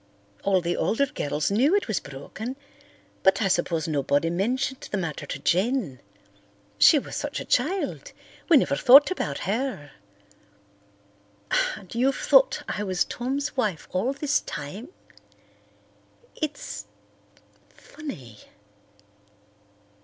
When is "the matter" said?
4.89-5.27